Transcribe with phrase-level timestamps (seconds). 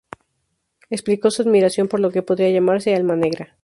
[0.89, 3.55] Explicó su admiración por lo que podría llamarse "alma negra".